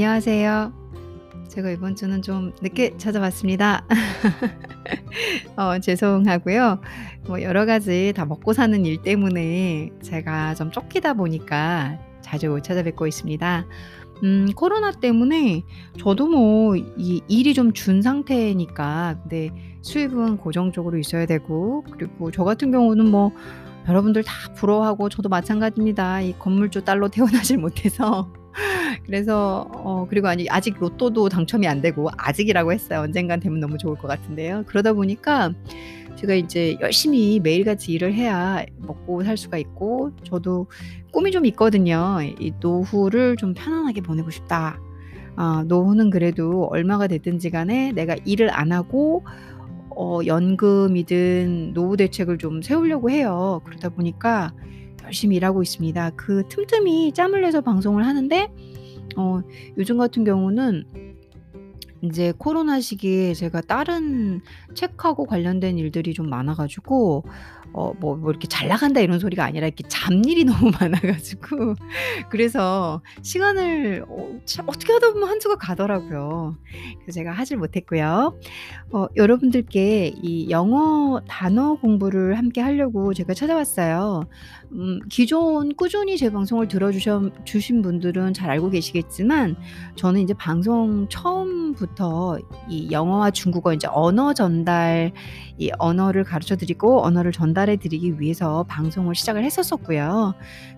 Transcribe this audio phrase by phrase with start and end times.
[0.00, 0.72] 안녕하세요.
[1.48, 3.84] 제가 이번 주는 좀 늦게 찾아왔습니다.
[5.58, 6.80] 어, 죄송하고요.
[7.26, 13.66] 뭐 여러 가지 다 먹고 사는 일 때문에 제가 좀 쫓기다 보니까 자주 찾아뵙고 있습니다.
[14.22, 15.64] 음, 코로나 때문에
[15.98, 19.50] 저도 뭐 이 일이 좀 준 상태니까 근데
[19.82, 23.32] 수입은 고정적으로 있어야 되고 그리고 저 같은 경우는 뭐
[23.88, 26.20] 여러분들 다 부러워하고 저도 마찬가지입니다.
[26.20, 28.30] 이 건물주 딸로 태어나질 못해서
[29.06, 33.00] 그래서 어 그리고 아니 아직 로또도 당첨이 안 되고 아직이라고 했어요.
[33.00, 34.64] 언젠간 되면 너무 좋을 것 같은데요.
[34.66, 35.52] 그러다 보니까
[36.16, 40.66] 제가 이제 열심히 매일같이 일을 해야 먹고 살 수가 있고 저도
[41.12, 42.18] 꿈이 좀 있거든요.
[42.22, 44.80] 이 노후를 좀 편안하게 보내고 싶다.
[45.36, 49.24] 아, 노후는 그래도 얼마가 됐든지 간에 내가 일을 안 하고
[49.90, 53.60] 어, 연금이든 노후 대책을 좀 세우려고 해요.
[53.64, 54.52] 그러다 보니까
[55.08, 56.10] 열심히 일하고 있습니다.
[56.16, 58.48] 그 틈틈이 짬을 내서 방송을 하는데
[59.16, 59.40] 어,
[59.76, 61.07] 요즘 같은 경우는
[62.02, 64.40] 이제 코로나 시기에 제가 다른
[64.74, 67.24] 책하고 관련된 일들이 좀 많아 가지고
[67.74, 71.74] 어 뭐 뭐 이렇게 "잘 나간다." 이런 소리가 아니라 이렇게 잡일이 너무 많아 가지고
[72.30, 76.56] 그래서 시간을 어 참 어떻게 하다 보면 한 주가 가더라고요.
[77.02, 78.38] 그래서 제가 하질 못했고요.
[78.92, 84.22] 어 여러분들께 이 영어 단어 공부를 함께 하려고 제가 찾아왔어요.
[84.72, 89.56] 음 기존 꾸준히 제 방송을 들어 주셔 주신 분들은 잘 알고 계시겠지만
[89.96, 91.87] 저는 이제 방송 처음부터
[92.68, 95.12] 이 영어와 중국어 인제 언어 전달
[95.58, 100.34] 이 언어를 가르쳐 드리고 언어를 전달해 드리기 위해서 방송을 시작을 했었었고요.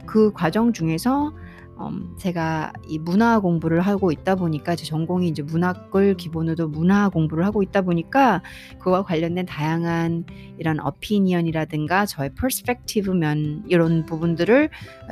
[0.07, 1.33] 그 과정 중에서
[1.81, 7.45] 음 제가 이 문화 공부를 하고 있다 보니까 제 전공이 이제 문학을 기본으로 문화 공부를
[7.45, 8.43] 하고 있다 보니까
[8.79, 10.25] 그와 관련된 다양한
[10.59, 14.69] 이런 opinion이라든가 저의 perspective 면 이런 부분들을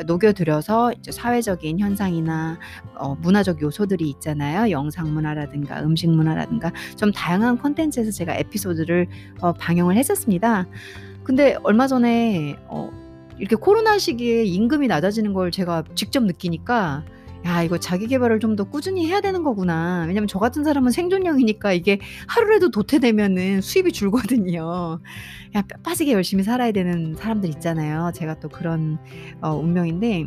[0.07, 2.59] 녹여 들여서 이제 사회적인 현상이나
[2.97, 4.71] 어 문화적 요소들이 있잖아요.
[4.71, 9.07] 영상 문화라든가 음식 문화라든가 좀 다양한 콘텐츠에서 제가 에피소드를
[9.41, 10.67] 어 방영을 했었습니다.
[11.25, 13.08] 근데 얼마 전에 어
[13.39, 17.05] 이렇게 코로나 시기에 임금이 낮아지는 걸 제가 직접 느끼니까
[17.47, 21.73] '야 이거 자기 계발을 좀 더 꾸준히 해야 되는 거구나.' 왜냐면 저 같은 사람은 생존형이니까
[21.73, 25.01] 이게 하루라도 도태되면은 수입이 줄거든요.
[25.55, 28.11] 야뼈 빠지게 열심히 살아야 되는 사람들 있잖아요.
[28.15, 28.99] 제가 또 그런
[29.41, 30.27] 어 운명인데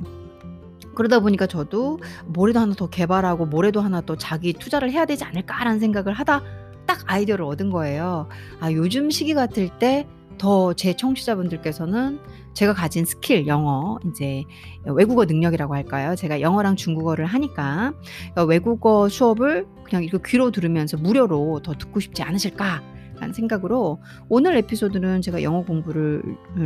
[0.95, 5.79] 그러다 보니까 저도 '뭐라도 하나 더 개발하고 뭐라도 하나 더 자기 투자를 해야 되지 않을까.'라는
[5.79, 6.43] 생각을 하다
[6.85, 8.28] 딱 아이디어를 얻은 거예요.
[8.59, 10.07] 아 요즘 시기 같을 때
[10.38, 12.19] 더 제 청취자분들께서는
[12.53, 14.44] 제가 가진 스킬 영어 인제
[14.85, 16.16] 외국어 능력이라고 할까요?
[16.16, 17.94] 제가 영어랑 중국어를 하니까
[18.35, 25.22] 어 '외국어 수업을 그냥 이거 귀로 들으면서 무료로 더 듣고 싶지 않으실까.'라는 생각으로 오늘 에피소드는
[25.22, 26.22] 제가 영어 공부를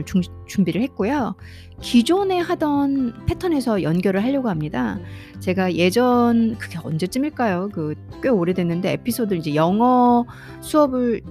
[0.06, 1.36] 중 준비를 했고요.
[1.82, 5.00] 기존에 하던 패턴에서 연결을 하려고 합니다.
[5.40, 7.70] 제가 예전 그게 언제쯤일까요?
[7.70, 7.94] 그
[8.24, 10.26] 꽤 오래됐는데 에피소드 이제 영어
[10.62, 11.22] 수업을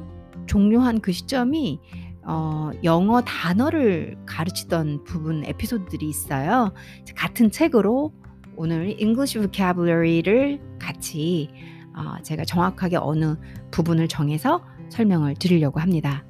[0.47, 1.81] 종료한 그 시점이
[2.27, 6.73] 어 영어 단어를 가르치던 부분 에피소드들이 있어요.
[7.15, 8.13] 같은 책으로
[8.57, 11.51] 오늘 English vocabulary를 같이
[11.95, 13.37] 어 제가 정확하게 어느
[13.71, 16.25] 부분을 정해서 설명을 드리려고 합니다.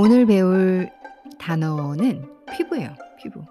[0.00, 0.88] 오늘 배울
[1.40, 3.42] 단어는 피부예요, 피부.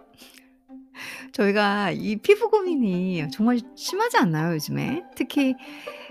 [1.38, 5.04] 저희가 이 피부 고민이 정말 심하지 않나요, 요즘에?
[5.16, 5.56] 특히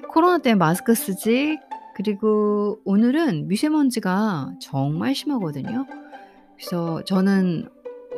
[0.09, 1.59] 코로나 때문에 마스크 쓰지
[1.97, 5.87] 그리고 오늘은 미세먼지가 정말 심하거든요.
[6.57, 7.69] 그래서 저는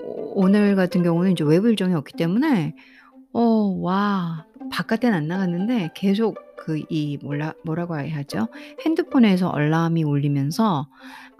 [0.04, 2.74] 오 오늘 같은 경우는 이제 외부 일정이 없기 때문에
[3.32, 8.48] 어 와 바깥에는 안 나갔는데 계속 그 이 뭐라 뭐라고 해야 하죠?
[8.84, 10.88] 핸드폰에서 알람이 울리면서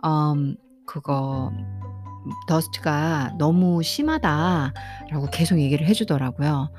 [0.07, 0.57] 음
[0.87, 1.53] 그거"
[2.47, 6.71] 더스트가 너무 심하다."라고 계속 얘기를 해 주더라고요.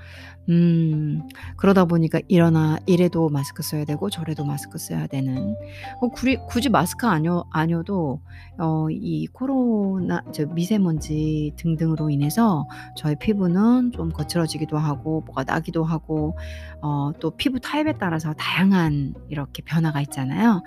[0.49, 1.21] 음
[1.57, 5.56] 그러다 보니까 이러나 이래도 마스크 써야 되고 저래도 마스크 써야 되는
[6.01, 8.21] 어 구리 굳이 마스크 아니어 아니어도
[8.57, 16.35] 어 이 코로나 저 미세먼지 등등으로 인해서 저의 피부는 좀 거칠어지기도 하고 뭐가 나기도 하고
[16.81, 20.63] 어 또 피부 타입에 따라서 다양한 이렇게 변화가 있잖아요.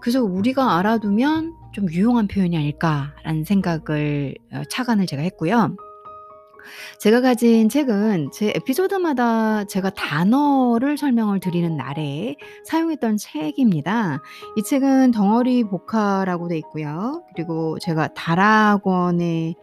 [0.00, 5.76] 그래서 우리가 알아두면 좀 유용한 표현이 아닐까.'라는 생각을 어 착안을 제가 했고요.
[7.00, 14.20] 제가 가진 책은 제 에피소드마다 제가 단어를 설명을 드리는 날에 사용했던 책입니다.
[14.56, 17.22] 이 책은 덩어리 복화라고 돼 있고요.
[17.34, 19.54] 그리고 제가 다락원의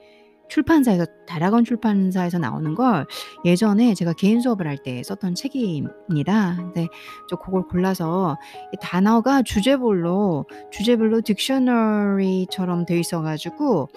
[0.50, 3.08] 출판사에서 다락원 출판사에서 나오는 걸
[3.44, 6.58] 예전에 제가 개인 수업을 할 때 썼던 책입니다.
[6.58, 6.88] 근데
[7.30, 8.38] 저 그걸 골라서
[8.74, 13.90] 이 단어가 주제별로 주제별로 딕셔너리처럼 돼 있어 가지고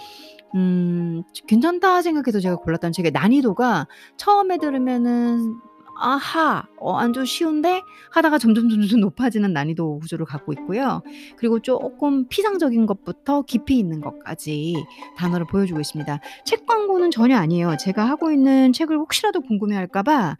[0.54, 5.56] 음 괜찮다 생각해서 제가 골랐던 책의 난이도가 처음에 들으면은
[5.98, 11.02] '아하 어안좀 쉬운데?' 하다가 점점 점점 높아지는 난이도 구조를 갖고 있고요.
[11.36, 14.74] 그리고 쪼끔 피상적인 것부터 깊이 있는 것까지
[15.16, 16.20] 단어를 보여주고 있습니다.
[16.44, 17.76] 책 광고는 전혀 아니에요.
[17.80, 20.36] 제가 하고 있는 책을 혹시라도 궁금해할까 봐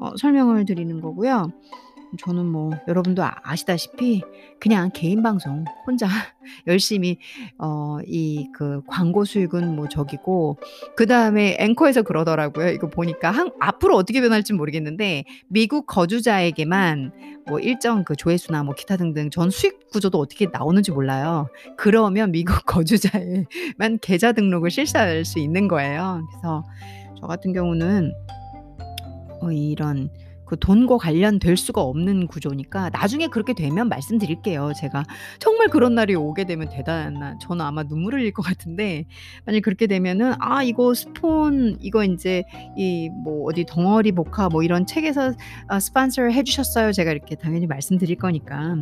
[0.00, 1.50] 어 설명을 드리는 거고요.
[2.18, 4.22] 저는 뭐 여러분도 아 아시다시피
[4.60, 6.06] 그냥 개인 방송 혼자
[6.66, 7.18] 열심히
[7.58, 10.58] 어 이 그 광고 수익은 뭐 저기고
[10.96, 12.68] 그 다음에 앵커에서 그러더라고요.
[12.70, 17.12] 이거 보니까 한 앞으로 어떻게 변할진 모르겠는데 미국 거주자에게만
[17.46, 21.48] 뭐 일정 그 조회수나 뭐 기타 등등 전 수익 구조도 어떻게 나오는지 몰라요.
[21.76, 26.22] 그러면 미국 거주자에만 계좌 등록을 실시할 수 있는 거예요.
[26.30, 26.64] 그래서
[27.20, 28.12] 저 같은 경우는
[29.40, 30.10] 어 이런
[30.48, 34.72] 그 돈과 관련될 수가 없는 구조니까 나중에 그렇게 되면 말씀드릴게요.
[34.80, 35.04] 제가
[35.40, 39.04] 정말 그런 날이 오게 되면 대단한 저는 아마 눈물 흘릴 것 같은데
[39.46, 42.44] 만약에 그렇게 되면은 '아 이거 스폰 이거 인제
[42.76, 45.32] 이 뭐 어디 덩어리 복화 뭐 이런 책에서
[45.68, 48.76] 아 스폰서 해 주셨어요.' 제가 이렇게 당연히 말씀드릴 거니까.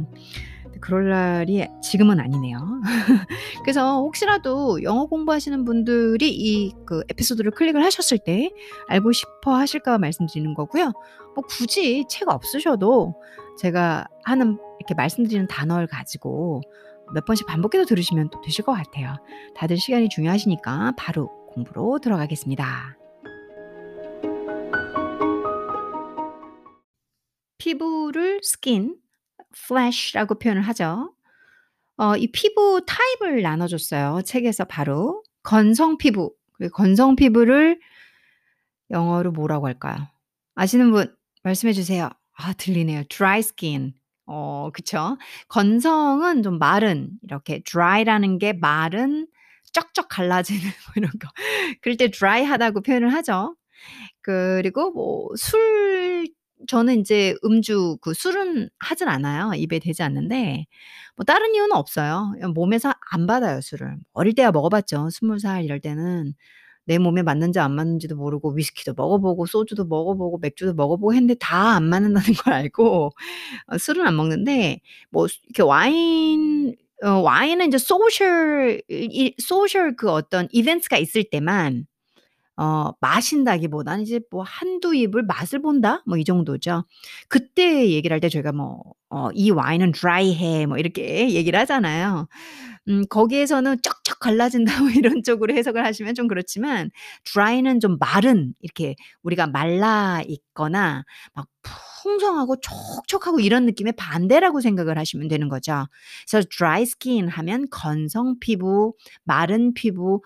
[0.81, 2.59] 그럴 날이 지금은 아니네요.
[3.65, 8.51] 그래서 혹시라도 영어 공부하시는 분들이 이 그 에피소드를 클릭을 하셨을 때
[8.89, 10.93] 알고 싶어 하실까 봐 말씀드리는 거고요.
[11.35, 13.15] 뭐 굳이 책 없으셔도
[13.59, 16.63] 제가 하는 이렇게 말씀드리는 단어를 가지고
[17.15, 19.17] 몇 번씩 반복해서 들으시면 또 되실 것 같아요.
[19.55, 22.97] 다들 시간이 중요하시니까 바로 공부로 들어가겠습니다.
[27.59, 28.97] 피부를 skin,
[29.57, 31.13] flesh라고 표현을 하죠.
[31.99, 35.23] 어 이 피부 타입을 나눠 줬어요, 책에서 바로.
[35.43, 36.35] 건성 피부,
[36.75, 37.81] 건성 피부를
[38.91, 39.97] 영어로 뭐라고 할까요?
[40.55, 42.09] 아시는 분 말씀해 주세요.
[42.37, 43.05] 아 들리네요.
[43.09, 43.95] dry skin.
[44.27, 45.17] 어 그쵸.
[45.49, 49.27] 건성은 좀 마른 이렇게 dry라는 게 마른
[49.73, 51.29] 쩍쩍 갈라지는 뭐 이런 거.
[51.83, 53.57] 그럴 때 dry하다고 표현을 하죠.
[54.23, 55.86] 그리고 뭐 술
[56.69, 59.53] 저는 인제 음주 그 술은 하진 않아요.
[59.55, 60.67] 입에 대지 않는데
[61.17, 62.33] 뭐 다른 이유는 없어요.
[62.55, 63.97] 몸에서 안 받아요, 술을.
[64.13, 65.09] 어릴 때야 먹어 봤죠.
[65.11, 66.35] 20살 이럴 때는
[66.87, 71.15] 내 몸에 맞는지 안 맞는지도 모르고 위스키도 먹어 보고 소주도 먹어 보고 맥주도 먹어 보고
[71.15, 73.11] 했는데 다 안 맞는다는 걸 알고
[73.69, 74.81] 어 술은 안 먹는데
[75.11, 81.87] 뭐수 이렇게 와인 어 와인은 인제 social 이 social 그 어떤 이벤트가 있을 때만
[82.57, 86.85] 어 마신다기보다는 이제 뭐 한두 입을 맛을 본다 뭐 이 정도죠.
[87.29, 92.27] 그때 얘기를 할 때 저희가 뭐 어 "이 와인은 드라이해." 뭐 이렇게 얘기를 하잖아요.
[92.89, 96.91] 음 거기에서는 "쩍쩍 갈라진다." 뭐 이런 쪽으로 해석을 하시면 좀 그렇지만
[97.25, 101.05] 드라이는 좀 마른 이렇게 우리가 말라 있거나
[101.35, 101.47] 막
[102.03, 105.87] 풍성하고 촉촉하고 이런 느낌의 반대라고 생각을 하시면 되는 거죠.
[106.31, 108.95] 그래서 dry skin 하면 건성 피부,
[109.25, 110.23] 마른 피부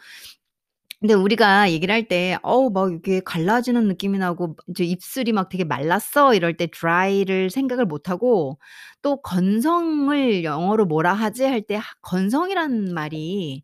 [1.01, 5.65] 근데 우리가 얘기를 할 때 어우 막 이렇게 갈라지는 느낌이 나고 이제 "입술이 막 되게
[5.65, 8.59] 말랐어." 이럴 때 dry를 생각을 못 하고
[9.03, 13.63] 또 건성을 영어로 뭐라 하지 할 때 하 건성이라는 말이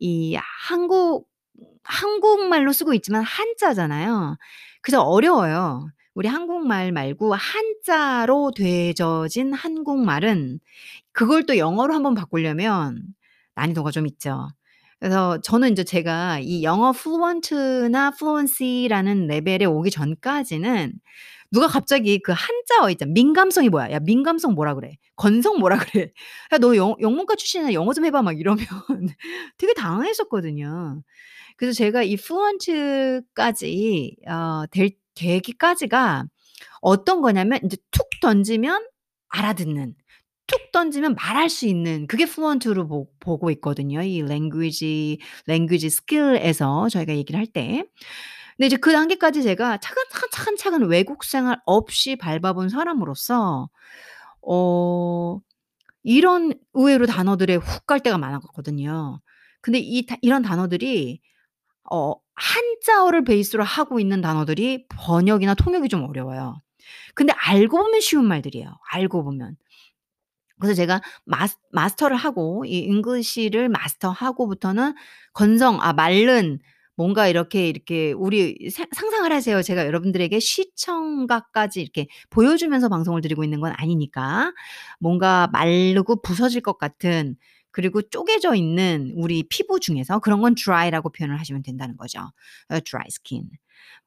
[0.00, 0.36] 이
[0.68, 1.28] 한국
[1.84, 4.36] 한국말로 쓰고 있지만 한자잖아요.
[4.82, 5.88] 그래서 어려워요.
[6.14, 10.60] 우리 한국말 말고 한자로 되져진 한국말은
[11.12, 13.02] 그걸 또 영어로 한번 바꾸려면
[13.56, 14.48] 난이도가 좀 있죠.
[15.04, 20.94] 그래서 저는 인제 제가 이 영어 fluent나 fluency라는 레벨에 오기 전까지는
[21.50, 23.12] 누가 갑자기 그 한자어 있잖아.
[23.12, 23.90] 민감성이 뭐야?
[23.92, 24.96] "야 민감성 뭐라 그래?
[25.16, 26.10] 건성 뭐라 그래?
[26.52, 27.72] 야 너 영 영문과 출신이야.
[27.74, 28.64] 영어 좀 해 봐." 막 이러면
[29.58, 31.02] 되게 당황했었거든요.
[31.56, 36.24] 그래서 제가 이 fluent까지 어 될 되기까지가
[36.82, 38.86] 어떤 거냐면 인제 툭 던지면
[39.30, 39.94] 알아듣는
[40.46, 44.02] 툭 던지면 말할 수 있는 그게 fluent로 보 보고 있거든요.
[44.02, 47.84] 이 language language skill에서 저희가 얘기를 할 때.
[48.56, 53.68] 근데 이제 그 단계까지 제가 차근차근 차근차근 외국 생활 없이 밟아본 사람으로서
[54.42, 55.38] 어
[56.02, 59.20] 이런 의외로 단어들에 훅 갈 때가 많았거든요.
[59.62, 61.20] 근데 이다 이런 단어들이
[61.90, 66.60] 어 한자어를 베이스로 하고 있는 단어들이 번역이나 통역이 좀 어려워요.
[67.14, 69.56] 근데 알고 보면 쉬운 말들이에요, 알고 보면.
[70.60, 74.94] 그래서 제가 마스 마스터를 하고 이 English를 마스터하고부터는
[75.32, 76.58] 건성 아 마른
[76.96, 79.62] 뭔가 이렇게, 이렇게 우리 사 상상을 하세요.
[79.62, 84.52] 제가 여러분들에게 시청각까지 이렇게 보여주면서 방송을 드리고 있는 건 아니니까.
[85.00, 87.36] 뭔가 마르고 부서질 것 같은
[87.72, 92.20] 그리고 쪼개져 있는 우리 피부 중에서 그런 건 dry라고 표현을 하시면 된다는 거죠.
[92.70, 93.48] 어 dry skin.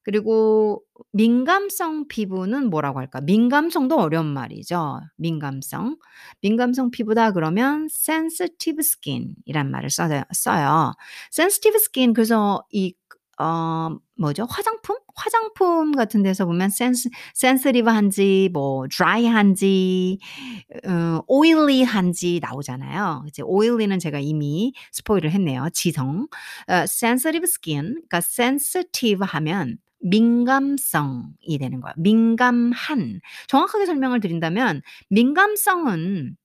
[0.03, 3.19] 그리고 민감성 피부는 뭐라고 할까?
[3.21, 5.01] 민감성도 어려운 말이죠.
[5.17, 5.97] 민감성.
[6.41, 10.93] 민감성 피부다 그러면 sensitive skin 이란 말을 써요 써요.
[11.33, 12.93] sensitive skin 그래서 이
[13.39, 14.45] 어 뭐죠?
[14.49, 14.97] 화장품?
[15.15, 20.19] 화장품 같은 데서 보면 센스 sensitive한지 뭐 dry한지
[20.87, 23.25] 어 oily한지 나오잖아요.
[23.27, 25.67] 이제 oily는 제가 이미 스포일을 했네요.
[25.73, 26.27] 지성.
[26.67, 31.93] 어 sensitive skin 그러니까 sensitive 하면 민감성이 되는 거예요.
[31.97, 33.19] 민감한.
[33.47, 36.35] 정확하게 설명을 드린다면 민감성은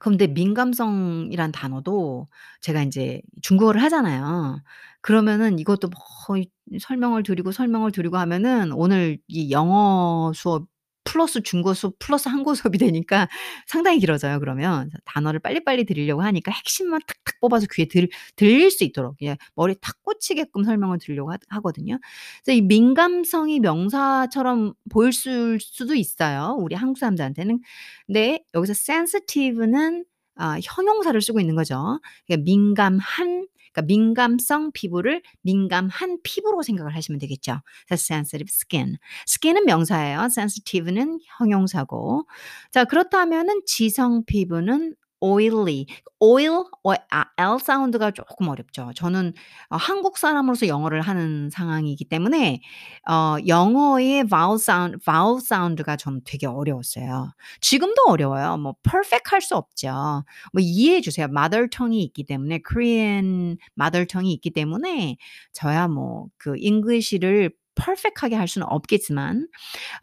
[0.00, 2.28] 그런데 민감성이란 단어도
[2.60, 4.60] 제가 인제 중국어를 하잖아요.
[5.02, 5.90] 그러면은 이것도
[6.28, 6.48] 뭐이
[6.80, 10.66] 설명을 드리고, 설명을 드리고 하면은 오늘 이 영어 수업
[11.04, 11.40] 플러스
[11.74, 13.28] 수업 플러스 한국어 수업이 되니까
[13.66, 14.90] 상당히 길어져요 그러면.
[15.04, 20.02] 단어를 빨리빨리 드리려고 하니까 핵심만 탁탁 뽑아서 귀에 들 들릴 수 있도록 예 머리에 탁
[20.02, 21.98] 꽂히게끔 설명을 드리려고 하 하거든요.
[22.44, 27.60] 그래서 이 민감성이 명사처럼 보일 수 수도 있어요 우리 한국 사람들한테는.
[28.06, 30.04] 근데 여기서 sensitive는
[30.36, 32.00] 아 형용사를 쓰고 있는 거죠.
[32.26, 37.60] 그러니까 민감한 그러니까 민감성 피부를 민감한 피부로 생각을 하시면 되겠죠.
[37.92, 38.96] sensitive skin.
[39.28, 40.20] skin은 명사예요.
[40.30, 42.26] sensitive는 형용사고.
[42.70, 45.86] 자 그렇다면은 지성 피부는 oily.
[46.20, 48.92] oil 어아 L 사운드가 쪼끔 어렵죠.
[48.94, 49.32] 저는
[49.70, 52.60] 어 한국 사람으로서 영어를 하는 상황이기 때문에
[53.08, 57.32] 어 영어의 vowel 사운드 vowel 사운드가 저는 되게 어려웠어요.
[57.60, 58.56] 지금도 어려워요.
[58.58, 60.24] 뭐 perfect 할 수 없죠.
[60.52, 61.26] 뭐 이해해 주세요.
[61.30, 65.16] mother tongue이 있기 때문에 Korean mother tongue이 있기 때문에
[65.52, 69.48] 저야 뭐그 English를 perfect하게 할 수는 없겠지만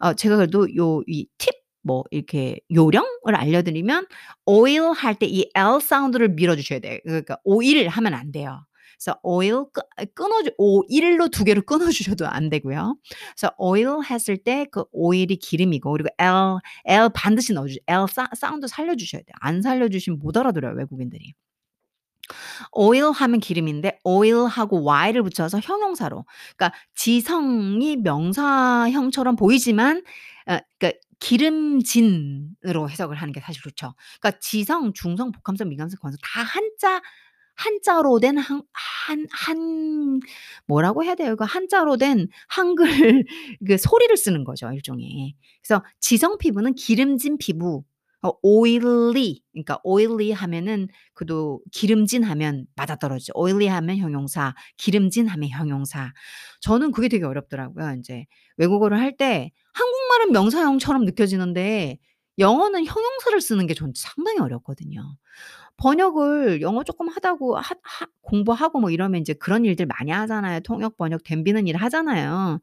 [0.00, 4.06] 어 제가 그래도 요 이 팁 뭐 이렇게 요령을 알려드리면
[4.46, 6.98] oil 할 때 이 L 사운드를 밀어 주셔야 돼요.
[7.04, 8.64] 그러니까 oil 하면 안 돼요.
[8.98, 9.82] 그래서 oil 끄
[10.14, 12.96] 끊어 주 oil로 두 개를 끊어 주셔도 안 되고요.
[13.36, 18.28] 그래서 oil 했을 때 그 oil이 기름이고 그리고 L, L 반드시 넣어 주셔 L 사
[18.36, 19.34] 사운드 살려 주셔야 돼요.
[19.40, 21.34] 안 살려 주시면 못 알아들어요 외국인들이.
[22.72, 26.24] oil 하면 기름인데 oil하고 y를 붙여서 형용사로
[26.56, 30.02] 그러니까 지성이 명사형처럼 보이지만
[30.48, 33.94] 어 그러니까 기름진으로 해석을 하는 게 사실 좋죠.
[34.20, 37.00] 그러니까 지성, 중성, 복합성, 민감성, 건성 다 한자
[37.56, 40.20] 한자로 된 한 한 한
[40.66, 41.36] 뭐라고 해야 돼요?
[41.36, 42.86] 그 한자로 된 한글
[43.66, 45.34] 그 소리를 쓰는 거죠 일종의.
[45.62, 47.84] 그래서 지성 피부는 기름진 피부
[48.24, 53.32] 어 oily 그러니까 oily 하면은 그도 기름진 하면 맞아떨어지죠.
[53.36, 56.12] oily 하면 형용사, 기름진 하면 형용사.
[56.60, 57.90] 저는 그게 되게 어렵더라고요.
[57.94, 58.26] 인제
[58.56, 59.50] 외국어를 할 때
[60.12, 61.98] 한국말은 명사형처럼 느껴지는데
[62.38, 65.16] 영어는 형용사를 쓰는 게 전 상당히 어렵거든요.
[65.78, 70.60] 번역을 영어 쪼끔 하다고 하 하 공부하고 뭐 이러면 인제 그런 일들 많이 하잖아요.
[70.60, 72.60] 통역, 번역 덤비는 일 하잖아요.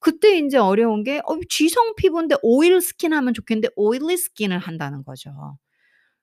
[0.00, 5.58] 그때 인제 어려운 게어 지성 피부인데 oil skin 하면 좋겠는데 oily skin을 한다는 거죠.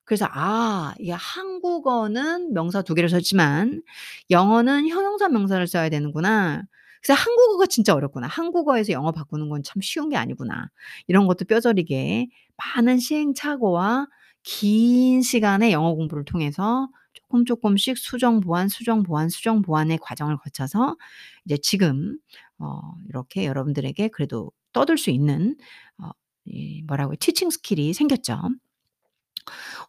[0.06, 3.82] 그래서 '아 이게 한국어는 명사 두 개를 썼지만
[4.32, 6.64] 영어는 형용사, 명사를 써야 되는구나.
[7.06, 8.28] 그래서 한국어가 진짜 어렵구나.
[8.28, 10.70] 한국어에서 영어 바꾸는 건 참 쉬운 게 아니구나.'
[11.08, 14.08] 이런 것도 뼈저리게 많은 시행착오와
[14.44, 20.98] 긴 시간의 영어 공부를 통해서 쪼끔 쪼끔씩 수정 보완, 수정 보완, 수정 보완의 과정을 거쳐서
[21.46, 22.18] 이제 지금
[22.60, 25.56] 어 이렇게 여러분들에게 그래도 떠들 수 있는
[26.00, 26.12] 어
[26.48, 28.40] 이 뭐라고 teaching skill이 생겼죠.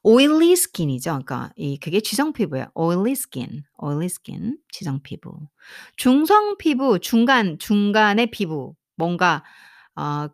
[0.04, 1.10] Oily skin이죠.
[1.10, 2.66] 그러니까 이 그게 지성 피부예요.
[2.74, 5.32] oily skin, oily skin 지성 피부.
[5.96, 8.74] 중성 피부, 중간 중간의 피부.
[8.96, 9.42] 뭔가
[9.96, 10.28] 어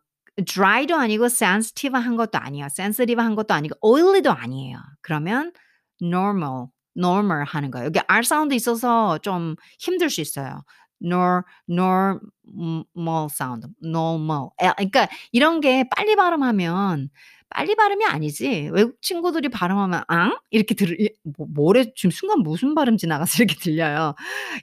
[0.46, 2.66] dry도 아니고 sensitive한 것도 아니에요.
[2.66, 4.78] sensitive한 것도 아니고 oily도 아니에요.
[5.02, 5.52] 그러면
[6.00, 7.86] normal, normal 하는 거예요.
[7.86, 10.62] 여기 R sound 있어서 좀 힘들 수 있어요.
[11.02, 14.49] Nor normal sound, normal.
[14.61, 17.11] 에 그러니까 이런 게 빨리 발음하면
[17.54, 23.42] 빨리 발음이 아니지 외국 친구들이 발음하면 앙 이렇게 들이뭐 뭐래 지금 순간 무슨 발음 지나가서
[23.44, 24.14] 이렇게 들려요.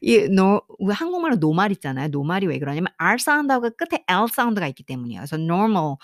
[0.01, 2.07] 이노왜 한국말로 normal 있잖아요.
[2.09, 5.21] normal이 왜 그러냐면 R sound하고 끝에 L sound가 있기 때문이에요.
[5.21, 5.95] 그래서 normal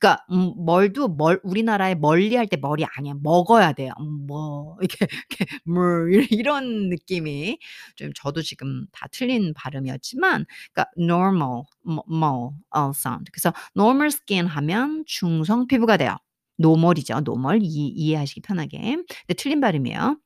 [0.00, 3.14] 그러니까 음 멀도 멀 우리나라에 멀리 할 때 멀이 아니야.
[3.22, 3.92] 먹어야 돼요.
[4.00, 7.58] 음 뭐 이렇게 이렇게 물 이 이런 느낌이
[7.96, 13.30] 좀 저도 지금 다 틀린 발음이었지만 그러니까 normal 뭐 mal L sound.
[13.32, 16.16] 그래서 normal skin 하면 중성 피부가 돼요.
[16.58, 17.20] normal이죠.
[17.20, 18.78] normal 이 이해하시기 편하게.
[18.96, 20.16] 근데 틀린 발음이에요.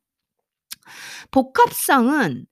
[1.30, 2.46] 복합성은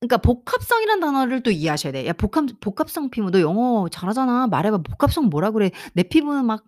[0.00, 2.06] 그러니까 복합성이란 단어를 또 이해하셔야 돼.
[2.06, 4.46] "야 복합 복합성 피부 너 영어 잘하잖아.
[4.48, 4.78] 말해 봐.
[4.78, 5.70] 복합성 뭐라 그래?
[5.94, 6.64] 내 피부는 막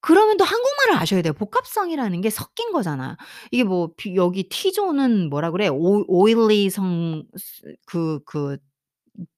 [0.00, 1.32] 그러면 또 한국말을 아셔야 돼요.
[1.34, 3.16] 복합성이라는 게 섞인 거잖아.
[3.52, 5.68] 이게 뭐 비 여기 T조는 뭐라 그래?
[5.68, 8.58] 오 oily 성스 그 그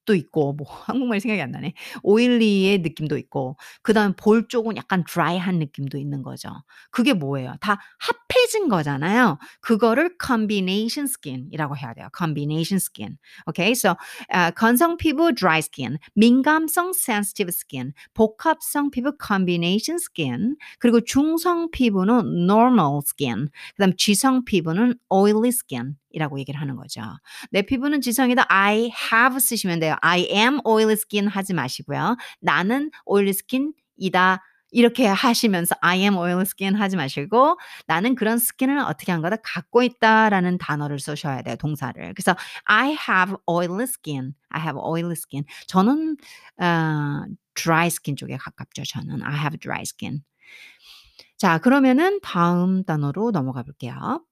[0.06, 1.74] 도 있고 뭐 한국말이 생각이 안 나네.
[2.02, 6.48] oily의 느낌도 있고 그다음에 볼 쪽은 약간 dry한 느낌도 있는 거죠.
[6.90, 7.56] 그게 뭐예요?
[7.60, 9.38] 다 합해진 거잖아요.
[9.60, 12.08] 그거를 combination skin이라고 해야 돼요.
[12.16, 13.18] combination skin.
[13.46, 13.72] 오케이.
[13.72, 13.96] So
[14.30, 22.44] 아 건성 피부 dry skin, 민감성 sensitive skin, 복합성 피부 combination skin, 그리고 중성 피부는
[22.48, 27.02] normal skin, 그다음 지성 피부는 oily skin 이라고 얘기를 하는 거죠.
[27.50, 28.46] 내 피부는 지성이다.
[28.48, 29.95] I have 쓰시면 돼요.
[30.02, 32.16] I am oily skin 하지 마시고요.
[32.40, 34.42] 나는 oily skin이다.
[34.72, 39.82] 이렇게 하시면서 I am oily skin 하지 마시고 나는 그런 스킨을 어떻게 한 거다 갖고
[39.82, 41.56] 있다라는 단어를 쓰셔야 돼요.
[41.56, 42.14] 동사를.
[42.14, 44.34] 그래서 I have oily skin.
[44.50, 45.44] I have oily skin.
[45.68, 46.16] 저는
[46.60, 47.24] 어,
[47.54, 48.82] dry skin 쪽에 가깝죠.
[48.84, 50.22] 저는 I have dry skin.
[51.38, 54.22] 자, 그러면은 다음 단어로 넘어가 볼게요.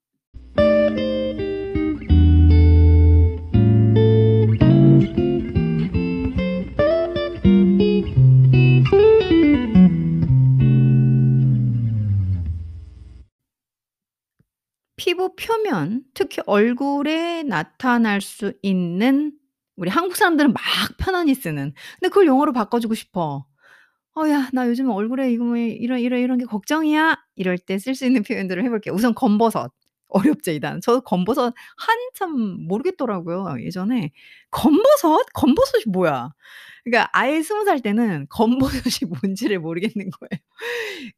[15.15, 19.33] 피부 표면, 특히 얼굴에 나타날 수 있는
[19.77, 20.61] 우리 한국 사람들은 막
[20.99, 23.47] 편안히 쓰는 근데 그걸 영어로 바꿔 주고 싶어.
[24.17, 27.95] "어 야 나 요즘 얼굴에 이거 뭐 이런 이런 이런 게 걱정이야." 이럴 때 쓸
[27.97, 28.95] 수 있는 표현들을 해 볼게요.
[28.95, 29.73] 우선 검버섯.
[30.15, 30.81] 어렵죠 이 단어.
[30.81, 32.33] 저도 검버섯 한참
[32.69, 34.13] 모르겠더라고요 예전에.
[34.53, 35.27] 검버섯?
[35.35, 36.31] 검버섯이 뭐야?
[36.85, 38.27] 그러니까 아예 20살 때는
[38.91, 40.41] 검버섯이 뭔지를 모르겠는 거예요.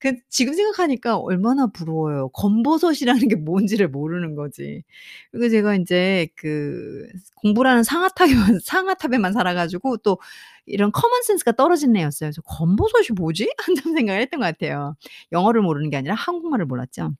[0.00, 2.30] 그 지금 생각하니까 얼마나 부러워요.
[2.30, 4.84] 검버섯이라는 게 뭔지를 모르는 거지.
[5.32, 10.18] 그리고 제가 인제 그 공부를 하는 상아탑에만 상아탑에만 살아 가지고 또
[10.66, 12.28] 이런 common sense가 떨어진 애였어요.
[12.30, 14.96] 그래서 '검버섯이 뭐지?' 한참 생각을 했던 것 같아요.
[15.32, 17.14] 영어를 모르는 게 아니라 한국말을 몰랐죠.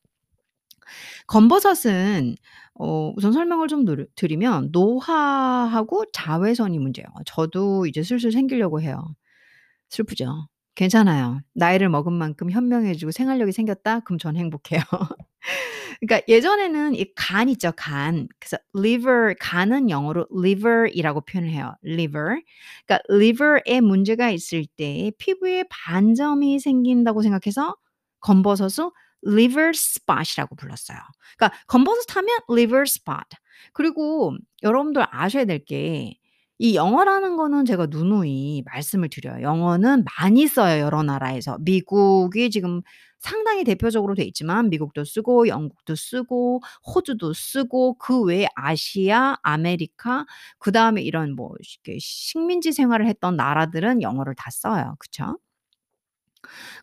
[1.26, 2.36] 검버섯은
[2.74, 7.08] 어 우선 설명을 좀 드리 드리면 노화하고 자외선이 문제예요.
[7.26, 9.02] 저도 이제 슬슬 생기려고 해요.
[9.90, 10.48] 슬프죠.
[10.74, 11.40] 괜찮아요.
[11.54, 14.00] 나이를 먹은 만큼 현명해지고 생활력이 생겼다?
[14.00, 14.82] 그럼 전 행복해요.
[16.00, 18.28] 그러니까 예전에는 이 간 있죠, 간.
[18.40, 21.74] 그래서 liver 간은 영어로 liver이라고 표현을 해요.
[21.84, 22.40] liver.
[22.86, 27.76] 그러니까 liver에 문제가 있을 때 피부에 반점이 생긴다고 생각해서
[28.20, 28.90] 검버섯을
[29.26, 30.98] liver spot이라고 불렀어요.
[31.36, 33.24] 그러니까 검버섯 하면 liver spot.
[33.72, 36.16] 그리고 여러분들 아셔야 될 게
[36.58, 39.42] 이 영어라는 거는 제가 누누이 말씀을 드려요.
[39.42, 41.58] 영어는 많이 써요, 여러 나라에서.
[41.60, 42.80] 미국이 지금
[43.18, 46.60] 상당히 대표적으로 돼 있지만 미국도 쓰고 영국도 쓰고
[46.94, 50.24] 호주도 쓰고 그 외에 아시아, 아메리카
[50.58, 51.52] 그다음에 이런 뭐
[51.98, 54.96] 식민지 생활을 했던 나라들은 영어를 다 써요.
[54.98, 55.36] 그쵸?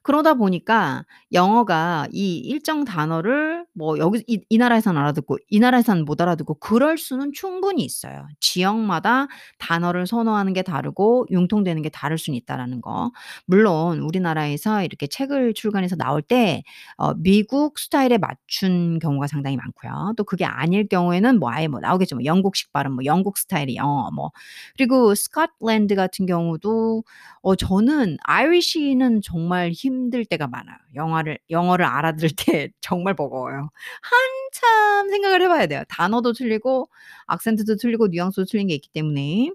[0.04, 6.21] 그러다 보니까 영어가 이 일정 단어를 뭐 여기 이 이 나라에서는 알아듣고 이 나라에서는 못
[6.21, 8.28] 알아듣고 그럴 수는 충분히 있어요.
[8.39, 13.12] 지역마다 단어를 선호하는 게 다르고 융통되는 게 다를 수는 있다라는 거.
[13.45, 16.63] 물론 우리나라에서 이렇게 책을 출간해서 나올 때
[16.97, 20.13] 어 미국 스타일에 맞춘 경우가 상당히 많고요.
[20.17, 22.15] 또 그게 아닐 경우에는 뭐 아예 뭐 나오겠죠.
[22.17, 24.32] 뭐 영국식 발음, 뭐 영국 스타일의 영어 뭐
[24.78, 27.04] 그리고 스코틀랜드 같은 경우도
[27.41, 30.77] 어 저는 아이리시는 정말 힘들 때가 많아요.
[30.95, 33.69] 영화를 영어를 알아들을 때 정말 버거워요.
[34.01, 35.83] 한참 생각을 해 봐야 돼요.
[35.89, 36.89] 단어도 틀리고
[37.27, 39.49] 악센트도 틀리고 뉘앙스도 틀린 게 있기 때문에.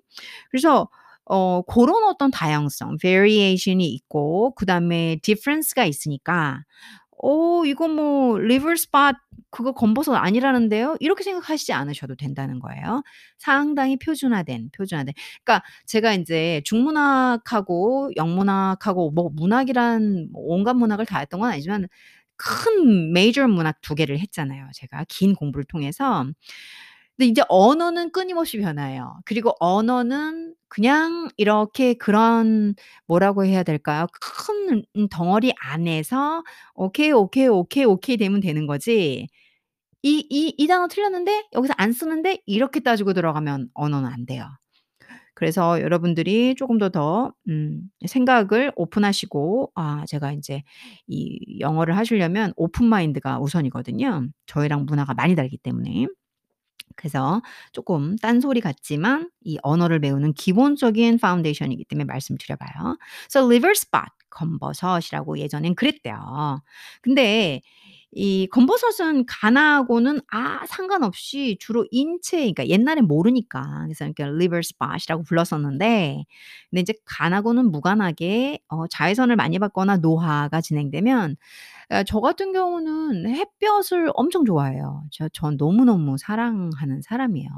[0.51, 0.89] 그래서
[1.27, 6.63] 어 고런 어떤 다양성, variation이 있고 그 다음에 difference가 있으니까'
[7.23, 9.17] 어 이거 뭐 liver spot
[9.51, 13.03] 그거 검버섯 아니라는데요?' 이렇게 생각하시지 않으셔도 된다는 거예요.
[13.39, 21.41] 상당히 표준화된, 표준화된 그러니까 제가 인제 중문학하고 영문학하고 뭐 문학이란 뭐 온갖 문학을 다 했던
[21.41, 21.89] 건 아니지만
[22.37, 26.25] 큰 메이저 문학 두 개를 했잖아요 제가 긴 공부를 통해서.
[27.19, 29.19] 근데 이제 언어는 끊임없이 변해요.
[29.27, 32.75] 그리고 언어는 그냥 이렇게 그런
[33.09, 34.07] 뭐라고 해야 될까요?
[34.23, 36.45] 큰음 덩어리 안에서
[36.77, 39.29] 오케이, 오케이, 오케이, 오케이 되면 되는 거지
[40.05, 44.47] 이 이 이 단어 틀렸는데 여기서 안 쓰는데 이렇게 따지고 들어가면 언어는 안 돼요.
[45.35, 50.63] 그래서 여러분들이 쪼금 더더 음 생각을 오픈하시고 아 제가 인제
[51.09, 54.29] 이 영어를 하시려면 오픈 마인드가 우선이거든요.
[54.47, 56.07] 저희랑 문화가 많이 다르기 때문에.
[56.97, 62.97] 그래서 쪼끔 딴소리 같지만 이 언어를 배우는 기본적인 foundation이기 때문에 말씀드려 봐요.
[63.31, 66.63] So liver spot 검버섯이라고 예전엔 그랬대요.
[67.03, 67.61] 근데
[68.13, 76.25] 이 검버섯은 간하고는 아 상관없이 주로 인체 그러니까 옛날엔 모르니까 그래서 이렇게 liver spot이라고 불렀었는데
[76.71, 84.11] 근데 인제 간하고는 무관하게 어 자외선을 많이 받거나 노화가 진행되면 아 저 같은 경우는 햇볕을
[84.15, 85.05] 엄청 좋아해요.
[85.13, 87.49] 저 전 너무너무 사랑하는 사람이에요.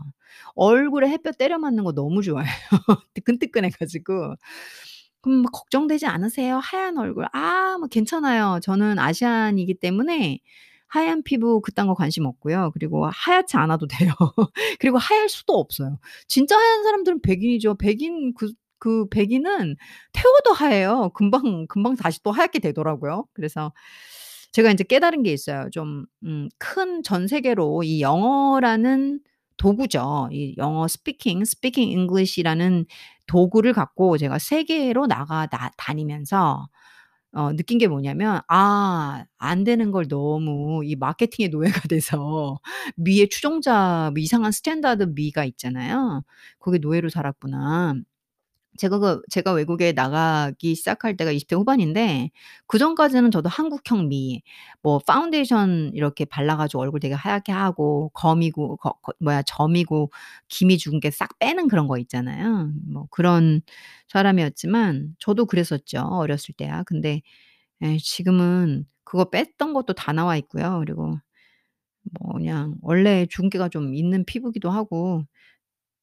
[0.54, 2.52] 얼굴에 햇볕 때려 맞는 거 너무 좋아해요.
[3.14, 4.36] 뜨끈뜨끈해 가지고.
[5.22, 6.58] 그럼 뭐 "걱정되지 않으세요?
[6.58, 8.60] 하얀 얼굴." 아 뭐 괜찮아요.
[8.62, 10.38] 저는 아시안이기 때문에
[10.88, 12.70] 하얀 피부 그딴 거 관심 없고요.
[12.74, 14.12] 그리고 하얗지 않아도 돼요.
[14.80, 15.98] 그리고 하얄 수도 없어요.
[16.28, 17.76] 진짜 하얀 사람들은 백인이죠.
[17.76, 19.76] 백인 그 그 백인은
[20.14, 21.10] 태워도 하얘요.
[21.14, 23.26] 금방 금방 다시 또 하얗게 되더라고요.
[23.34, 23.72] 그래서
[24.52, 25.68] 제가 인제 깨달은 게 있어요.
[25.72, 29.20] 좀 음 큰 전 세계로 이 영어라는
[29.56, 30.28] 도구죠.
[30.32, 32.86] 이 영어 speaking, speaking English이라는
[33.26, 36.68] 도구를 갖고 제가 세계로 나가 다 다니면서
[37.32, 42.58] 어 느낀 게 뭐냐면 '아 안 되는 걸 너무 이 마케팅의 노예가 돼서
[42.96, 46.22] 미의 추종자 뭐 이상한 standard 미가 있잖아요.
[46.60, 47.94] 거기에 노예로 살았구나.'
[48.80, 52.30] 제가 그 제가 외국에 나가기 시작할 때가 20대 후반인데
[52.66, 54.42] 그전까지는 저도 한국형 미
[54.82, 60.10] 뭐 파운데이션 이렇게 발라 가지고 얼굴 되게 하얗게 하고 검이고 거 거 뭐야 점이고
[60.48, 62.70] 기미 주근깨 싹 빼는 그런 거 있잖아요.
[62.92, 63.60] 뭐 그런
[64.08, 66.82] 사람이었지만 저도 그랬었죠, 어렸을 때야.
[66.84, 67.22] 근데
[67.82, 70.78] 예 지금은 그거 뺐던 것도 다 나와 있고요.
[70.80, 71.18] 그리고
[72.20, 75.24] 뭐 그냥 원래 주근깨가 좀 있는 피부기도 하고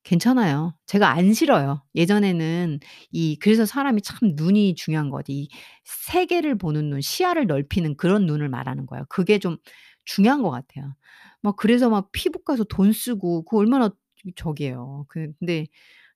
[0.07, 0.73] 괜찮아요.
[0.85, 1.83] 제가 안 싫어요.
[1.95, 2.79] 예전에는
[3.11, 5.11] 이 그래서 사람이 참 눈이 중요한.
[5.27, 5.49] 이
[5.83, 9.05] 세계를 보는 눈, 시야를 넓히는 그런 눈을 말하는 거예요.
[9.09, 9.57] 그게 좀
[10.05, 10.95] 중요한 것 같아요.
[11.41, 13.89] 막 그래서 막 피부과에서 돈 쓰고 그거 얼마나
[14.37, 15.05] 저기예요.
[15.09, 15.67] 그 근데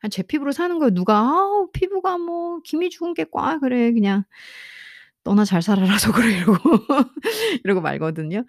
[0.02, 0.94] 아제 피부로 사는 거예요.
[0.94, 3.92] 누가 "아우 피부가 뭐 기미 죽은 게 꽉." 그래.
[3.92, 4.24] 그냥"
[5.24, 6.58] 너나 잘 살아라." 속으로 이러고
[7.64, 8.44] 이러고 말거든요.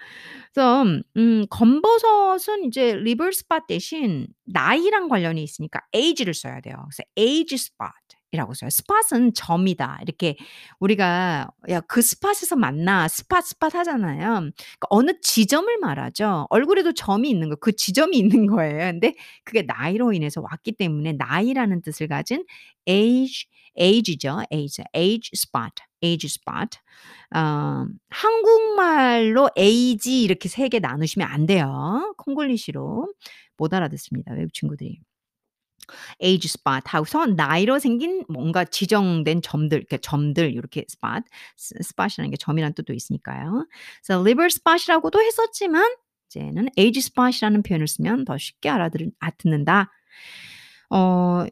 [0.55, 0.85] 그래서
[1.17, 6.77] 음 검버섯은 이제 liver spot 대신 나이랑 관련이 있으니까 age를 써야 돼요.
[6.91, 7.91] 그래서 age spot
[8.33, 8.69] 이라고 써요.
[8.69, 9.99] spot은 점이다.
[10.03, 10.37] 이렇게
[10.81, 14.19] 우리가 "야 그 spot에서 만나." spot, spot 하잖아요.
[14.27, 16.47] 그러니까 어느 지점을 말하죠.
[16.51, 18.79] 얼굴에도 점이 있는 거 그 지점이 있는 거예요.
[18.93, 22.45] 근데 그게 나이로 인해서 왔기 때문에 나이라는 뜻을 가진
[22.89, 23.47] age
[23.79, 24.43] age죠.
[24.53, 25.73] age, age spot,
[26.05, 26.79] age spot.
[27.35, 32.15] 어 한국말로 age 이렇게 3개 나누시면 안 돼요.
[32.19, 33.13] 콩글리시로
[33.59, 35.01] 못 알아듣습니다, 외국 친구들이.
[36.23, 41.25] age spot 하고서 나이로 생긴 뭔가 지정된 점들 이렇게 점들 요렇게 spot
[41.57, 43.67] 스 spot이라는 게 점이라는 뜻도 있으니까요.
[44.05, 45.85] 그래서 liver spot이라고도 했었지만
[46.29, 49.91] 이제는 age spot이라는 표현을 쓰면 더 쉽게 알아들 아 듣는다.
[50.91, 51.47] 어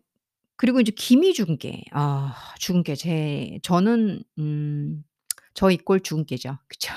[0.61, 1.85] 그리고 이제 기미 주근깨.
[1.92, 6.59] 아 주근깨 제 저는 음저 이꼴 주근깨죠.
[6.68, 6.92] 그쵸.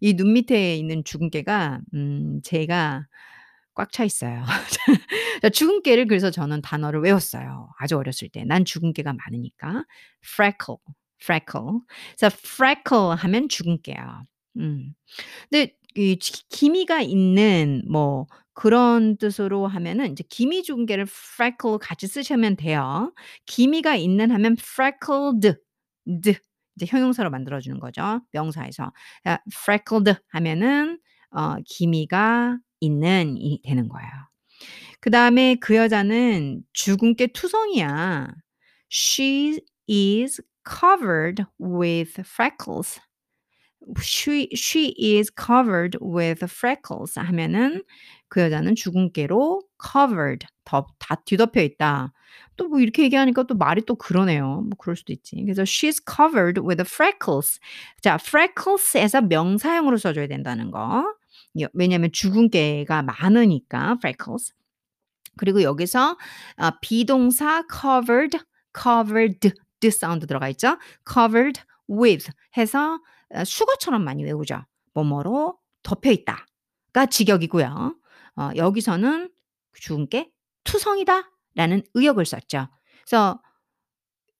[0.00, 3.06] 이 눈 밑에 있는 주근깨가 음 제가
[3.74, 4.44] 꽉 차 있어요.
[5.42, 7.70] 자 주근깨를 그래서 저는 단어를 외웠어요.
[7.78, 8.44] 아주 어렸을 때.
[8.44, 9.84] 난 주근깨가 많으니까.
[10.24, 10.78] freckle,
[11.22, 11.80] freckle.
[12.18, 14.24] 그래서 freckle 하면 주근깨야.
[14.58, 14.94] 음.
[15.50, 18.26] 근데 이지 기미가 있는 뭐
[18.60, 23.10] 그런 뜻으로 하면은 이제 기미 주근깨를 freckle 같이 쓰시면 돼요.
[23.46, 25.54] 기미가 있는 하면 freckled
[26.22, 26.34] 드
[26.76, 28.92] 이제 형용사로 만들어 주는 거죠, 명사에서.
[29.24, 34.10] 아 freckled 하면은 어 기미가 있는 이 되는 거예요.
[35.00, 38.28] 그 다음에 그 여자는 주근깨 투성이야.
[38.92, 43.00] She is covered with freckles.
[44.00, 47.82] She she is covered with freckles 하면은
[48.28, 52.12] 그 여자는 주근깨로 covered 덮 다 뒤덮여 있다.
[52.56, 54.62] 또 뭐 이렇게 얘기하니까 또 말이 또 그러네요.
[54.62, 55.36] 뭐 그럴 수도 있지.
[55.44, 57.58] 그래서 she's covered with freckles.
[58.02, 61.04] 자, freckles에서 명사형으로 써 줘야 된다는 거.
[61.60, 64.52] 여 왜냐하면 주근깨가 많으니까 freckles.
[65.38, 66.16] 그리고 여기서
[66.56, 68.38] 아 비동사 covered,
[68.80, 70.76] covered 드 사운드 들어가 있죠.
[71.10, 73.00] covered with 해서 어
[73.44, 74.64] 숙어처럼 많이 외우죠.
[74.94, 77.96] 뭐뭐로 덮여 있다가 직역이고요.
[78.36, 79.30] 어 여기서는
[79.74, 80.30] 주근깨
[80.64, 82.68] 투성이다라는 의역을 썼죠.
[83.06, 83.40] 그래서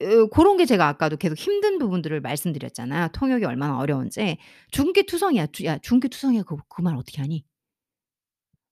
[0.03, 3.09] 으 고런 게 제가 아까도 계속 힘든 부분들을 말씀드렸잖아요.
[3.13, 4.39] 통역이 얼마나 어려운지.
[4.71, 7.45] "주근깨 투성이야." 주 "야 주근깨 투성이야." 그 그 말 어떻게 하니?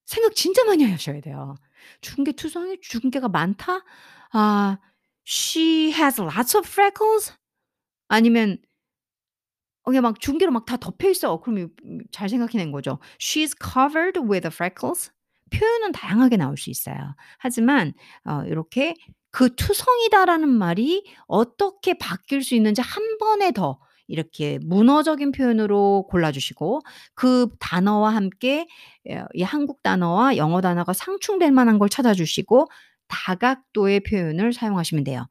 [0.07, 1.55] 생각 진짜 많이 하셔야 돼요.
[2.01, 2.81] 주근깨 투성이?
[2.81, 3.85] 주근깨가 많다?
[4.33, 4.79] 아
[5.27, 7.33] "She has lots of freckles?"
[8.09, 8.59] 아니면
[9.89, 11.41] 어 그냥 막 주근깨로 막 다 덮여 있어.
[11.41, 12.99] 그럼 이음잘 생각해낸 거죠.
[13.21, 15.11] "She's covered with freckles."
[15.51, 17.15] 표현은 다양하게 나올 수 있어요.
[17.39, 17.95] 하지만
[18.29, 18.95] 어 요렇게
[19.31, 26.81] 그 "투성이다."라는 말이 어떻게 바뀔 수 있는지 한 번에 더 이렇게 문어적인 표현으로 골라 주시고
[27.15, 28.67] 그 단어와 함께
[29.09, 32.67] 어이 한국 단어와 영어 단어가 상충될 만한 걸 찾아 주시고
[33.09, 35.27] 다각도의 표현을 사용하시면 돼요.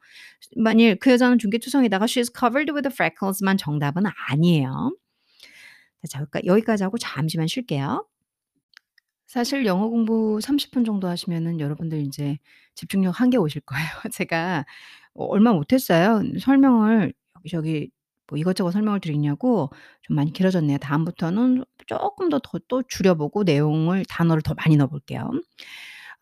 [0.57, 4.91] 만일 그 여자는 중개투성이다가 "She's covered with freckles"만 정답은 아니에요.
[6.09, 8.05] 자 여기까 여기까지 하고 잠시만 쉴게요.
[9.27, 12.37] 사실 영어 공부 30분 정도 하시면은 여러분들 인제
[12.75, 13.85] 집중력 한계 오실 거예요.
[14.13, 14.65] 제가
[15.15, 16.21] 어 얼마 못 했어요.
[16.41, 17.89] 설명을 여기저기
[18.29, 19.69] 뭐 이것저것 설명을 드리냐고
[20.03, 20.77] 좀 많이 길어졌네요.
[20.79, 25.29] 다음부터는 쪼끔 더더 또 줄여 보고 내용을 단어를 더 많이 넣어 볼게요.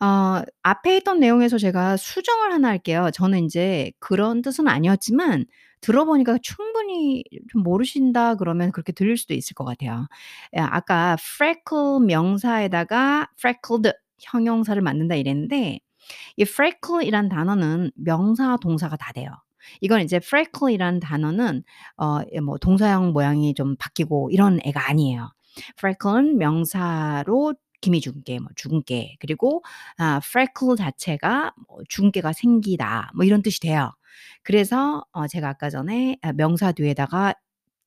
[0.00, 3.10] 어 앞에 있던 내용에서 제가 수정을 하나 할게요.
[3.14, 5.46] 저는 인제 그런 뜻은 아니었지만
[5.80, 10.06] 들어보니까 충분히 좀 모르신다 그러면 그렇게 들릴 수도 있을 것 같아요.
[10.56, 15.80] 예 아까 freckle 명사에다가 freckled 형용사를 만든다 이랬는데
[16.36, 19.30] 이 freckle이란 단어는 명사, 동사가 다 돼요.
[19.80, 21.62] 이건 이제 freckle이라는 단어는
[21.98, 25.30] 어 예 뭐 동사형 모양이 좀 바뀌고 이런 애가 아니에요.
[25.78, 29.62] freckle은 명사로 기미 죽게 뭐 죽은깨 그리고
[29.98, 33.92] 아 freckle 자체가 뭐 주근깨가 생기다 뭐 이런 뜻이 돼요.
[34.42, 37.34] 그래서 어 제가 아까 전에 아 명사 뒤에다가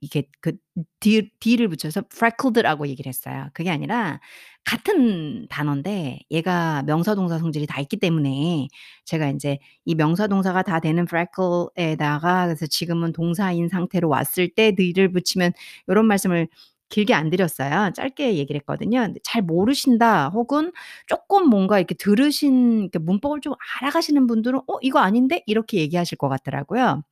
[0.02, 3.50] 이게 그디 d를 붙여서 frecked라고 얘기를 했어요.
[3.54, 4.20] 그게 아니라
[4.64, 8.68] 같은 단어인데 얘가 명사, 동사 성질이 다 있기 때문에
[9.06, 15.12] 제가 인제 이 명사, 동사가 다 되는 freckle에다가 그래서 지금은 동사인 상태로 왔을 때 the를
[15.12, 15.52] 붙이면
[15.90, 16.48] 요런 말씀을
[16.90, 17.92] 길게 안 드렸어요.
[17.96, 19.14] 짧게 얘기를 했거든요.
[19.24, 20.72] 잘 모르신다 혹은
[21.08, 27.04] 쪼끔 뭔가 이렇게 들으신 문법을 좀 알아가시는 분들은 '어 이거 아닌데?' 이렇게 얘기하실 것 같더라고요.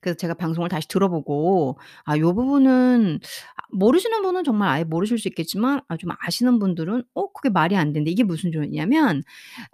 [0.00, 3.18] 그래서 제가 방송을 다시 들어보고 아 요 부분은
[3.56, 7.76] 아 모르시는 분은 정말 아예 모르실 수 있겠지만 아 좀 아시는 분들은 '어 그게 말이
[7.76, 9.22] 안 되는데.' 이게 무슨 조냐면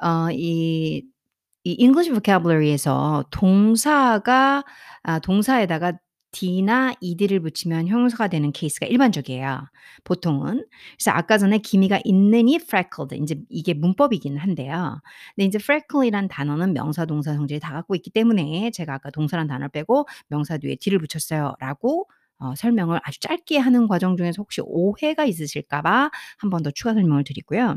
[0.03, 1.03] 어이
[1.65, 4.65] 이 English vocabulary에서 동사가
[5.05, 5.95] 아 동사에다가
[6.33, 9.67] d나 ed를 붙이면 형용사가 되는 케이스가 일반적이에요,
[10.05, 10.65] 보통은.
[10.99, 15.01] 그래서 아까 전에 기미가 있느니 freckled 인제 이게 문법이긴 한데요.
[15.35, 19.71] 근데 인제 freckle이란 단어는 명사, 동사 성질이 다 갖고 있기 때문에 제가 아까 동사란 단어를
[19.71, 22.07] 빼고 명사 뒤에 d를 붙였어요 라고
[22.39, 26.11] 어 설명을 아주 짧게 하는 과정 중에서 혹시 오해가 있으실까 봐
[26.43, 27.77] 한 번 더 추가 설명을 드리고요.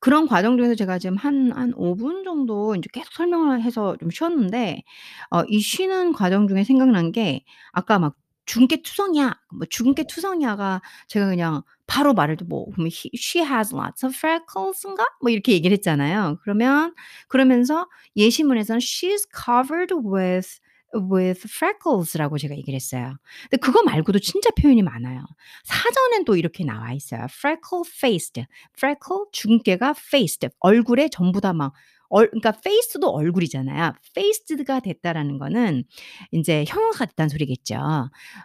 [0.00, 4.10] 그런 과정 중에서 제가 지금 한 한 5 분 정도 인제 계속 설명을 해서 좀
[4.10, 4.82] 쉬었는데
[5.30, 8.16] 어 이 쉬는 과정 중에 생각난 게 아까 막
[8.46, 14.04] "죽은 투성이야." 뭐 "죽은 투성이야."가 제가 그냥 바로 말을 뭐 그러면 "He she has lots
[14.06, 16.38] of freckles인가?" 뭐 이렇게 얘기를 했잖아요.
[16.42, 16.94] 그러면
[17.28, 20.60] 그러면서 예시문에서는 "She's covered with
[20.94, 23.16] with freckles라고 제가 얘기를 했어요.
[23.50, 25.24] 근데 그거 말고도 진짜 표현이 많아요.
[25.64, 27.26] 사전엔 또 이렇게 나와 있어요.
[27.30, 28.44] freckle faced.
[28.76, 31.72] freckle 주근깨가 faced 얼굴에 전부 다 막
[32.10, 33.92] 얼 그러니까 face도 얼굴이잖아요.
[34.16, 35.84] faced가 됐다라는 거는
[36.30, 37.76] 인제 형용사가 됐다는 소리겠죠.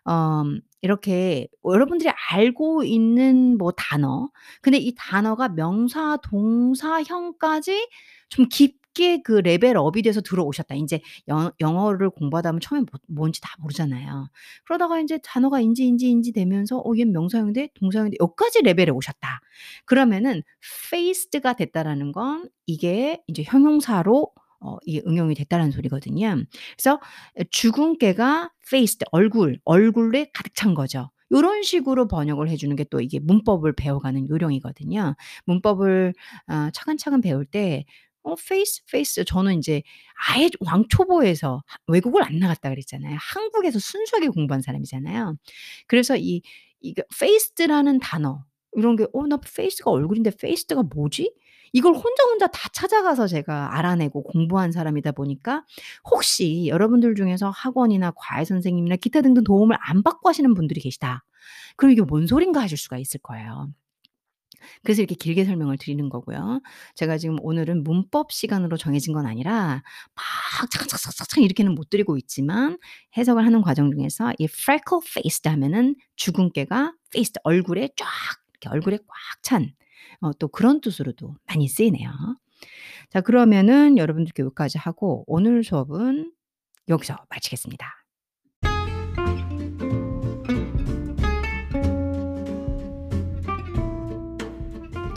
[0.03, 4.29] 엄 이렇게 여러분들이 알고 있는 뭐 단어
[4.62, 7.88] 근데 이 단어가 명사, 동사 형까지
[8.29, 10.75] 좀 깊 게 그 레벨업이 돼서 들어오셨다.
[10.75, 14.29] 인제 영 영어를 공부하다 보면 처음에 뭐 뭔지 다 모르잖아요.
[14.65, 19.39] 그러다가 인제 단어가 인지, 인지, 인지 되면서 '어 얘는 명사형인데 동사형인데' 여기까지 레벨에 오셨다.
[19.86, 20.41] 그러면은
[20.89, 26.41] faced가 됐다라는 건 이게 이제 형용사로 어 이게 응용이 됐다라는 소리거든요.
[26.77, 26.99] 그래서
[27.38, 31.10] 에 죽은 깨가 faced 얼굴, 얼굴에 가득 찬 거죠.
[31.32, 35.15] 요런 식으로 번역을 해 주는 게 또 이게 문법을 배워가는 요령이거든요.
[35.45, 36.13] 문법을
[36.47, 37.86] 어 차근차근 배울 때
[38.23, 39.83] 어 face, face 저는 인제
[40.29, 43.17] 아예 왕초보에서 하 외국을 안 나갔다 그랬잖아요.
[43.19, 45.36] 한국에서 순수하게 공부한 사람이잖아요.
[45.88, 46.41] 그래서 이
[46.81, 48.43] 이게 faced라는 단어
[48.77, 51.33] 이런 게 '어 나 face가 얼굴인데 faced가 뭐지?'
[51.73, 55.65] 이걸 혼자 혼자 다 찾아가서 제가 알아내고 공부한 사람이다 보니까
[56.12, 61.23] 혹시 여러분들 중에서 학원이나 과외 선생님이나 기타 등등 도움을 안 받고 하시는 분들이 계시다.
[61.77, 63.69] 그럼 '이게 뭔 소린가?' 하실 수가 있을 거예요.
[64.84, 66.62] 그래서 이렇게 길게 설명을 드리는 거고요.
[66.95, 69.84] 제가 지금 오늘은 문법 시간으로 정해진 건 아니라
[70.15, 72.78] 막 차근차근차근 이렇게는 못 드리고 있지만
[73.17, 78.08] 해석을 하는 과정 중에서 이 freckle faced 하면은 주근깨가 faced 얼굴에 쫙
[78.54, 79.73] 이렇게 얼굴에 꽉 찬
[80.21, 82.10] 어 또 그런 뜻으로도 많이 쓰이네요.
[83.10, 86.32] 자 그러면은 여러분들께 여기까지 하고 오늘 수업은
[86.89, 88.03] 여기서 마치겠습니다.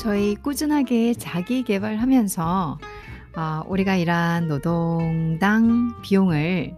[0.07, 2.79] 저희 꾸준하게 자기 계발하면서
[3.35, 6.77] 아 우리가 일한 노동당 비용을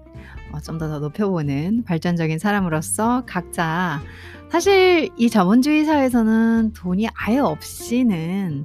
[0.51, 4.01] 어 좀더 더 높여보는 발전적인 사람으로서 각자
[4.49, 8.65] 사실 이 자본주의 사회에서는 돈이 아예 없이는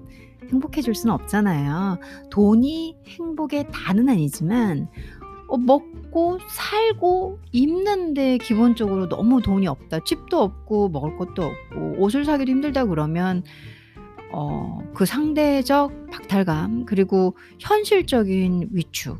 [0.50, 2.00] 행복해질 수는 없잖아요.
[2.32, 4.88] 돈이 행복의 다는 아니지만
[5.50, 10.06] 어 먹고 살고 입는데 기본적으로 너무 돈이 없다.
[10.06, 13.44] 집도 없고 먹을 것도 없고 옷을 사기도 힘들다 그러면
[14.34, 19.18] 어 그 상대적 박탈감 그리고 현실적인 위축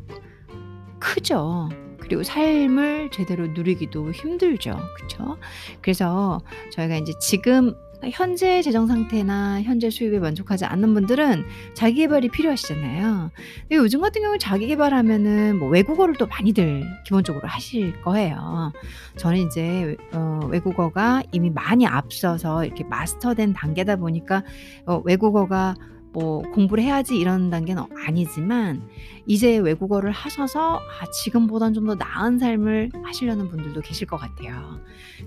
[1.00, 1.70] 크죠.
[2.00, 4.78] 그리고 삶을 제대로 누리기도 힘들죠.
[4.98, 5.38] 그쵸?
[5.82, 6.40] 그래서
[6.72, 7.74] 저희가 인제 지금
[8.12, 13.32] 현재 재정 상태나 현재 수입에 만족하지 않는 분들은 자기 계발이 필요하시잖아요.
[13.62, 18.72] 근데 요즘 같은 경우는 자기 계발하면은 뭐 외국어를 또 많이들 기본적으로 하실 거예요.
[19.16, 24.44] 저는 인제 어 외국어가 이미 많이 앞서서 이렇게 마스터된 단계다 보니까
[24.86, 25.76] 어 외국어가
[26.14, 28.88] 뭐 '공부를 해야지.' 이런 단계는 아니지만
[29.26, 34.80] 이제 외국어를 하셔서 아 지금보단 좀 더 나은 삶을 하시려는 분들도 계실 것 같아요.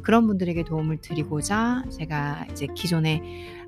[0.02, 3.20] 그런 분들에게 도움을 드리고자 제가 이제 기존에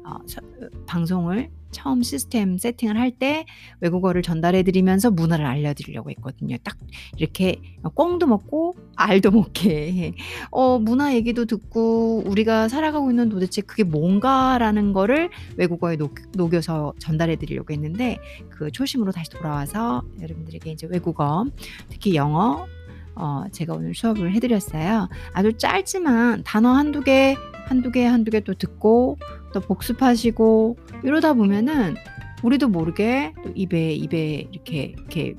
[0.04, 3.46] 어서으 방송을 처음 시스템 세팅을 할 때
[3.80, 6.56] 외국어를 전달해 드리면서 문화를 알려 드리려고 했거든요.
[6.62, 6.76] 딱
[7.16, 10.12] 이렇게 어 꿩도 먹고 알도 먹게
[10.52, 17.36] 어 문화 얘기도 듣고 '우리가 살아가고 있는 도대체 그게 뭔가.'라는 거를 외국어에 녹 녹여서 전달해
[17.36, 18.18] 드리려고 했는데
[18.50, 21.44] 그 초심으로 다시 돌아와서 여러분들에게 이제 외국어
[21.88, 22.66] 특히 영어
[23.14, 25.08] 어 제가 오늘 수업을 해 드렸어요.
[25.32, 27.34] 아주 짧지만 단어 1-2 개,
[27.68, 29.18] 1-2 개, 1-2개또 듣고
[29.52, 31.96] 또 복습하시고 이러다 보면은
[32.42, 35.34] 우리도 모르게 또 입에 입에 이렇게 이렇게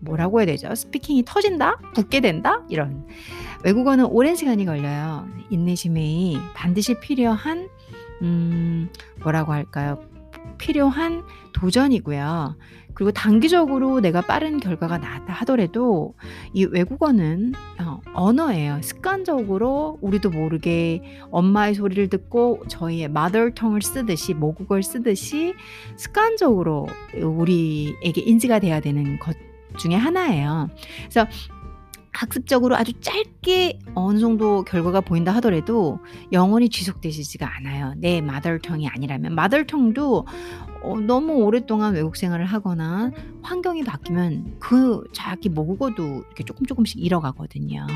[0.00, 0.74] 뭐라고 해야 되죠?
[0.74, 1.78] 스피킹이 터진다?
[1.94, 2.62] 붙게 된다?
[2.68, 3.06] 이런.
[3.64, 5.26] 외국어는 오랜 시간이 걸려요.
[5.50, 7.68] 인내심이 반드시 필요한
[8.22, 8.90] 음
[9.22, 10.00] 뭐라고 할까요?
[10.58, 12.56] 필요한 도전이고요.
[12.94, 16.14] 그리고 단기적으로 내가 빠른 결과가 나왔다 하더라도
[16.52, 18.80] 이 외국어는 어 언어예요.
[18.82, 23.08] 습관적으로 우리도 모르게 엄마의 소리를 듣고 저희의
[23.54, 25.54] tongue을 쓰듯이 모국어를 쓰듯이
[25.96, 26.86] 습관적으로
[27.20, 29.36] 우리에게 인지가 돼야 되는 것
[29.76, 30.70] 중에 하나예요.
[30.98, 31.26] 그래서
[32.14, 35.98] 학습적으로 아주 짧게 어느 정도 결과가 보인다 하더라도
[36.32, 37.94] 영원히 지속되시지가 않아요.
[37.96, 39.36] 내 tongue이 아니라면.
[39.66, 40.26] tongue도
[40.82, 43.10] 어 너무 오랫동안 외국 생활을 하거나
[43.42, 47.86] 환경이 바뀌면 그 자기 모국어도 이렇게 쪼끔 쪼끔씩 잃어가거든요.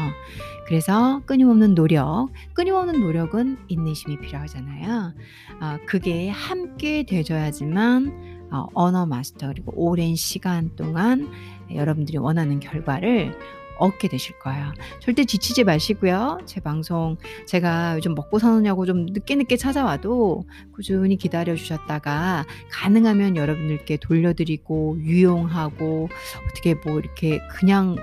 [0.66, 5.12] 그래서 끊임없는 노력, 끊임없는 노력은 인내심이 필요하잖아요.
[5.60, 11.30] 아 그게 함께 되져야지만 어 언어 마스터 그리고 오랜 시간 동안
[11.74, 13.36] 여러분들이 원하는 결과를
[13.78, 14.72] 얻게 되실 거예요.
[15.00, 16.38] 절대 지치지 마시고요.
[16.46, 23.98] 제 방송 제가 요즘 먹고 사느냐고 좀 늦게 늦게 찾아와도 꾸준히 기다려 주셨다가 가능하면 여러분들께
[23.98, 26.08] 돌려드리고 유용하고
[26.50, 27.96] 어떻게 뭐 이렇게 그냥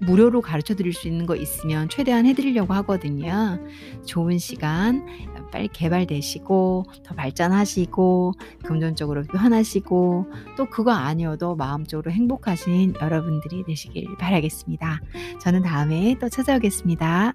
[0.00, 3.58] 무료로 가르쳐 드릴 수 있는 거 있으면 최대한 해 드리려고 하거든요.
[4.06, 5.06] 좋은 시간
[5.50, 8.32] 빨리 개발되시고 더 발전하시고
[8.64, 15.00] 금전적으로 편하시고 또 그거 아니어도 마음적으로 행복하신 여러분들이 되시길 바라겠습니다.
[15.40, 17.34] 저는 다음에 또 찾아오겠습니다.